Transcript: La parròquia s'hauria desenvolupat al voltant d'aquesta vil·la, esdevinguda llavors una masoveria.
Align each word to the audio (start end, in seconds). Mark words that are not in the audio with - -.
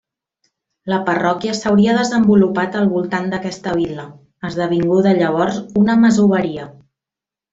La 0.91 0.97
parròquia 1.09 1.57
s'hauria 1.57 1.97
desenvolupat 1.97 2.77
al 2.79 2.89
voltant 2.95 3.29
d'aquesta 3.33 3.75
vil·la, 3.83 4.07
esdevinguda 4.51 5.13
llavors 5.21 5.61
una 5.83 6.01
masoveria. 6.07 6.67